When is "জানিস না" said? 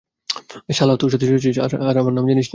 2.31-2.49